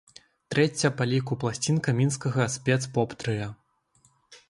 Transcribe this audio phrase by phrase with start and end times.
[0.53, 3.55] Трэцяя па ліку пласцінка мінскага спец-поп-трыа.